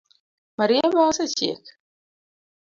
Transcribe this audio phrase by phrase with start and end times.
[0.57, 1.63] Marieba osechiek?